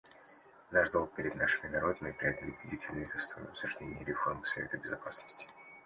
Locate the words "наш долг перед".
0.71-1.35